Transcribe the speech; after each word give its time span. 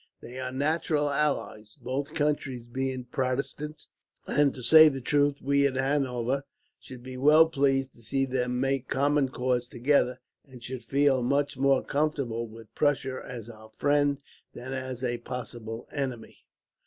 They 0.19 0.39
are 0.39 0.51
natural 0.51 1.11
allies, 1.11 1.77
both 1.79 2.15
countries 2.15 2.67
being 2.67 3.03
Protestant; 3.03 3.85
and 4.25 4.51
to 4.55 4.63
say 4.63 4.89
the 4.89 4.99
truth, 4.99 5.43
we 5.43 5.63
in 5.63 5.75
Hanover 5.75 6.43
should 6.79 7.03
be 7.03 7.17
well 7.17 7.45
pleased 7.47 7.93
to 7.93 8.01
see 8.01 8.25
them 8.25 8.59
make 8.59 8.87
common 8.87 9.29
cause 9.29 9.67
together, 9.67 10.19
and 10.43 10.63
should 10.63 10.83
feel 10.83 11.21
much 11.21 11.55
more 11.55 11.83
comfortable 11.83 12.47
with 12.47 12.73
Prussia 12.73 13.21
as 13.23 13.47
our 13.47 13.69
friend 13.69 14.17
than 14.53 14.73
as 14.73 15.03
a 15.03 15.19
possible 15.19 15.87
enemy. 15.91 16.45